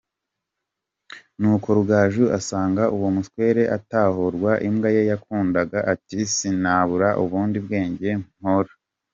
Nuko 1.39 1.67
Rugaju 1.77 2.23
asanga 2.37 2.83
uwo 2.95 3.07
muswere 3.15 3.61
atahorwa 3.77 4.51
imbwa 4.67 4.89
ye 4.95 5.01
yakundaga, 5.11 5.77
ati 5.93 6.17
sinzabura 6.35 7.09
ubundi 7.23 7.57
bwega 7.65 8.09
mpora. 8.39 8.71